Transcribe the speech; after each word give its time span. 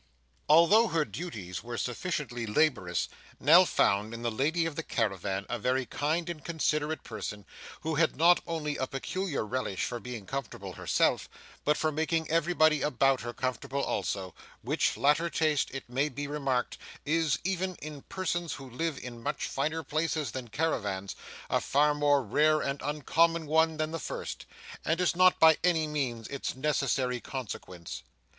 Although 0.49 0.87
her 0.87 1.05
duties 1.05 1.63
were 1.63 1.77
sufficiently 1.77 2.47
laborious, 2.47 3.07
Nell 3.39 3.67
found 3.67 4.15
in 4.15 4.23
the 4.23 4.31
lady 4.31 4.65
of 4.65 4.75
the 4.75 4.81
caravan 4.81 5.45
a 5.47 5.59
very 5.59 5.85
kind 5.85 6.27
and 6.27 6.43
considerate 6.43 7.03
person, 7.03 7.45
who 7.81 7.93
had 7.93 8.15
not 8.17 8.41
only 8.47 8.77
a 8.77 8.87
peculiar 8.87 9.45
relish 9.45 9.83
for 9.85 9.99
being 9.99 10.25
comfortable 10.25 10.73
herself, 10.73 11.29
but 11.63 11.77
for 11.77 11.91
making 11.91 12.31
everybody 12.31 12.81
about 12.81 13.21
her 13.21 13.31
comfortable 13.31 13.79
also; 13.83 14.33
which 14.63 14.97
latter 14.97 15.29
taste, 15.29 15.69
it 15.69 15.87
may 15.87 16.09
be 16.09 16.25
remarked, 16.25 16.79
is, 17.05 17.37
even 17.43 17.75
in 17.75 18.01
persons 18.01 18.53
who 18.53 18.67
live 18.67 18.97
in 18.97 19.21
much 19.21 19.45
finer 19.45 19.83
places 19.83 20.31
than 20.31 20.47
caravans, 20.47 21.15
a 21.47 21.61
far 21.61 21.93
more 21.93 22.23
rare 22.23 22.59
and 22.59 22.81
uncommon 22.81 23.45
one 23.45 23.77
than 23.77 23.91
the 23.91 23.99
first, 23.99 24.47
and 24.83 24.99
is 24.99 25.15
not 25.15 25.39
by 25.39 25.59
any 25.63 25.85
means 25.85 26.27
its 26.29 26.55
necessary 26.55 27.19
consequence. 27.21 28.01